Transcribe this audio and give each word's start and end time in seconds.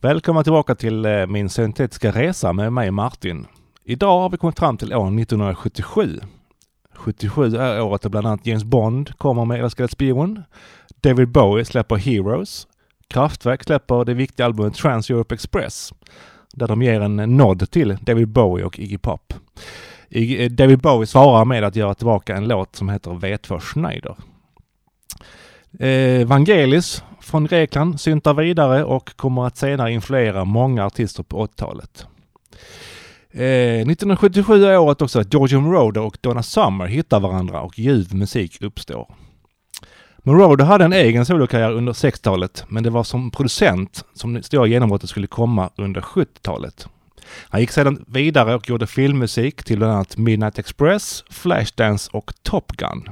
Välkomna 0.00 0.42
tillbaka 0.42 0.74
till 0.74 1.04
eh, 1.04 1.26
min 1.26 1.48
syntetiska 1.48 2.10
resa 2.10 2.52
med 2.52 2.72
mig 2.72 2.90
Martin. 2.90 3.46
Idag 3.84 4.20
har 4.20 4.30
vi 4.30 4.36
kommit 4.36 4.58
fram 4.58 4.76
till 4.76 4.94
år 4.94 5.20
1977. 5.20 6.20
77 6.94 7.56
är 7.56 7.82
året 7.82 8.02
då 8.02 8.08
bland 8.08 8.26
annat 8.26 8.46
James 8.46 8.64
Bond 8.64 9.18
kommer 9.18 9.44
med 9.44 9.60
Älskade 9.60 9.88
spion. 9.88 10.42
David 11.00 11.28
Bowie 11.28 11.64
släpper 11.64 11.96
Heroes. 11.96 12.66
Kraftwerk 13.08 13.62
släpper 13.62 14.04
det 14.04 14.14
viktiga 14.14 14.46
albumet 14.46 14.74
Trans 14.74 15.10
Europe 15.10 15.34
Express. 15.34 15.92
Där 16.54 16.68
de 16.68 16.82
ger 16.82 17.00
en 17.00 17.16
nod 17.16 17.70
till 17.70 17.96
David 18.00 18.28
Bowie 18.28 18.64
och 18.64 18.78
Iggy 18.78 18.98
Pop. 18.98 19.34
Eh, 20.10 20.50
David 20.50 20.78
Bowie 20.78 21.06
svarar 21.06 21.44
med 21.44 21.64
att 21.64 21.76
göra 21.76 21.94
tillbaka 21.94 22.36
en 22.36 22.48
låt 22.48 22.76
som 22.76 22.88
heter 22.88 23.10
V2 23.10 23.60
Schneider. 23.60 24.16
Eh, 25.78 26.26
Vangelis 26.26 27.02
från 27.26 27.46
Grekland 27.46 28.00
syntar 28.00 28.34
vidare 28.34 28.84
och 28.84 29.16
kommer 29.16 29.46
att 29.46 29.56
senare 29.56 29.92
influera 29.92 30.44
många 30.44 30.86
artister 30.86 31.22
på 31.22 31.46
80-talet. 31.46 32.06
Eh, 33.30 33.80
1977 33.80 34.64
är 34.64 34.78
året 34.78 35.02
också 35.02 35.20
att 35.20 35.32
George 35.32 35.58
Moroder 35.58 36.00
och 36.00 36.18
Donna 36.20 36.42
Summer 36.42 36.86
hittar 36.86 37.20
varandra 37.20 37.60
och 37.60 37.78
ljuv 37.78 38.14
musik 38.14 38.62
uppstår. 38.62 39.14
Moroder 40.18 40.64
hade 40.64 40.84
en 40.84 40.92
egen 40.92 41.26
solokarriär 41.26 41.72
under 41.72 41.92
60-talet, 41.92 42.64
men 42.68 42.82
det 42.82 42.90
var 42.90 43.04
som 43.04 43.30
producent 43.30 44.04
som 44.14 44.34
det 44.34 44.42
stora 44.42 44.66
genombrottet 44.66 45.10
skulle 45.10 45.26
komma 45.26 45.70
under 45.76 46.00
70-talet. 46.00 46.88
Han 47.48 47.60
gick 47.60 47.70
sedan 47.70 48.04
vidare 48.08 48.54
och 48.54 48.68
gjorde 48.68 48.86
filmmusik 48.86 49.64
till 49.64 49.78
bland 49.78 49.92
annat 49.92 50.16
Midnight 50.16 50.58
Express, 50.58 51.24
Flashdance 51.30 52.10
och 52.12 52.32
Top 52.42 52.72
Gun. 52.72 53.08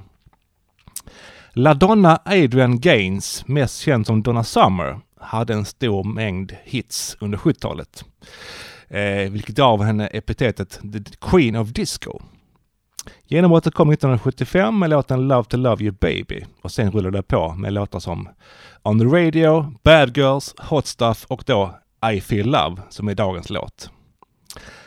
LaDonna 1.57 2.21
Adrian 2.25 2.81
Gaines, 2.81 3.49
mest 3.49 3.81
känd 3.81 4.07
som 4.07 4.23
Donna 4.23 4.45
Summer, 4.45 5.01
hade 5.21 5.55
en 5.55 5.65
stor 5.65 6.05
mängd 6.05 6.57
hits 6.65 7.17
under 7.21 7.39
70-talet. 7.39 8.05
Eh, 8.89 9.31
vilket 9.31 9.57
gav 9.57 9.83
henne 9.83 10.07
epitetet 10.07 10.81
The 10.93 11.17
Queen 11.21 11.57
of 11.57 11.69
Disco. 11.69 12.23
Genombrottet 13.27 13.75
kom 13.75 13.91
1975 13.91 14.79
med 14.79 14.91
låten 14.91 15.29
Love 15.29 15.45
to 15.45 15.57
Love 15.57 15.85
You 15.85 15.95
Baby 16.01 16.45
och 16.63 16.73
sen 16.73 16.91
rullade 16.91 17.19
det 17.19 17.23
på 17.23 17.55
med 17.55 17.73
låtar 17.73 17.99
som 17.99 18.29
On 18.83 18.99
the 18.99 19.05
Radio, 19.05 19.75
Bad 19.83 20.17
Girls, 20.17 20.55
Hot 20.59 20.87
Stuff 20.87 21.25
och 21.29 21.43
då 21.47 21.75
I 22.13 22.21
Feel 22.21 22.47
Love 22.47 22.83
som 22.91 23.09
är 23.09 23.15
dagens 23.15 23.51
låt. 23.51 23.91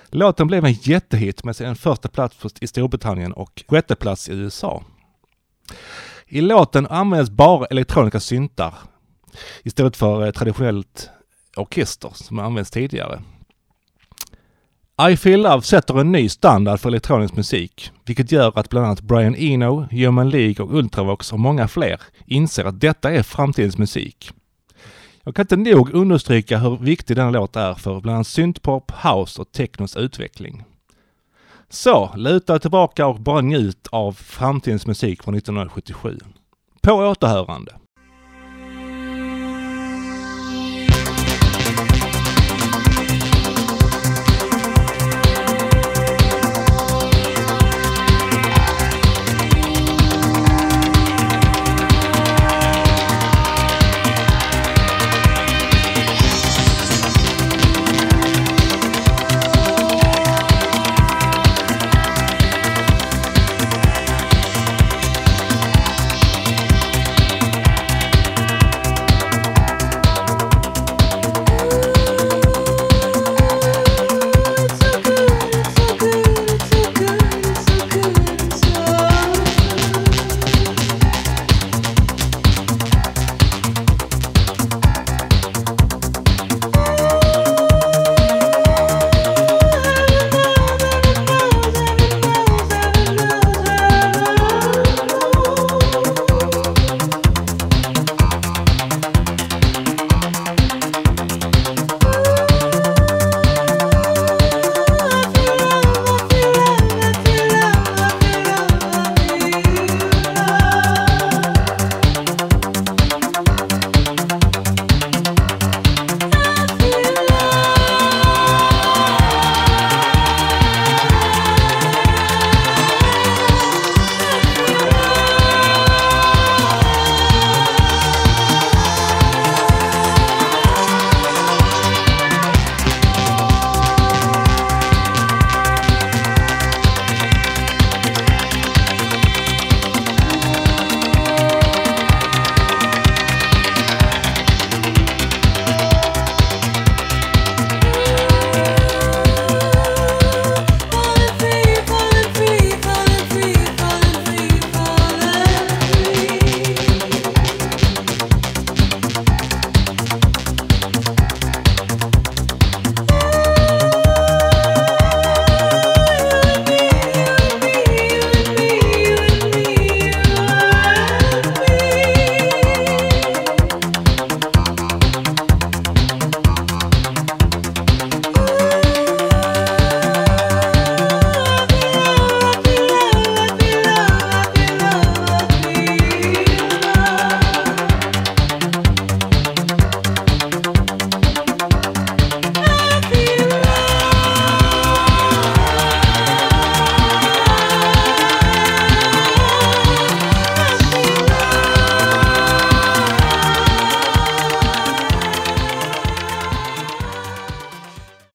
Låten 0.09 0.47
blev 0.47 0.65
en 0.65 0.73
jättehit 0.73 1.43
med 1.43 1.55
sin 1.55 1.75
första 1.75 2.09
plats 2.09 2.45
i 2.61 2.67
Storbritannien 2.67 3.33
och 3.33 3.63
sjätte 3.67 3.95
plats 3.95 4.29
i 4.29 4.33
USA. 4.33 4.83
I 6.29 6.41
låten 6.41 6.87
används 6.87 7.29
bara 7.29 7.65
elektroniska 7.65 8.19
syntar 8.19 8.73
istället 9.63 9.97
för 9.97 10.25
eh, 10.25 10.31
traditionellt 10.31 11.09
orkester 11.55 12.11
som 12.13 12.39
används 12.39 12.71
tidigare. 12.71 13.21
I 15.11 15.17
Feel 15.17 15.41
Love 15.41 15.61
sätter 15.61 15.99
en 15.99 16.11
ny 16.11 16.29
standard 16.29 16.79
för 16.79 16.89
elektronisk 16.89 17.35
musik, 17.35 17.91
vilket 18.05 18.31
gör 18.31 18.59
att 18.59 18.69
bland 18.69 18.85
annat 18.85 19.01
Brian 19.01 19.35
Eno, 19.35 19.87
Human 19.91 20.29
League 20.29 20.65
och 20.65 20.73
Ultravox 20.73 21.33
och 21.33 21.39
många 21.39 21.67
fler 21.67 22.01
inser 22.25 22.65
att 22.65 22.81
detta 22.81 23.11
är 23.11 23.23
framtidens 23.23 23.77
musik. 23.77 24.31
Jag 25.23 25.35
kan 25.35 25.43
inte 25.43 25.55
nog 25.55 25.93
understryka 25.93 26.57
hur 26.57 26.77
viktig 26.77 27.15
denna 27.15 27.29
låt 27.29 27.55
är 27.55 27.73
för 27.73 28.01
bland 28.01 28.15
annat 28.15 28.27
syntpop, 28.27 28.91
house 28.91 29.41
och 29.41 29.51
technos 29.51 29.97
utveckling. 29.97 30.63
Så, 31.69 32.11
luta 32.15 32.59
tillbaka 32.59 33.07
och 33.07 33.19
bara 33.19 33.41
njut 33.41 33.87
av 33.91 34.11
framtidens 34.11 34.87
musik 34.87 35.23
från 35.23 35.35
1977. 35.35 36.19
På 36.81 36.91
återhörande! 36.93 37.71